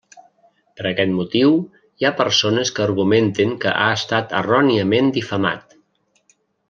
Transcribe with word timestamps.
Per 0.77 0.85
aquest 0.91 1.11
motiu, 1.17 1.51
hi 2.01 2.07
ha 2.09 2.13
persones 2.21 2.71
que 2.77 2.85
argumenten 2.85 3.53
que 3.67 3.75
ha 3.85 3.91
estat 3.99 4.35
erròniament 4.41 5.13
difamat. 5.19 5.79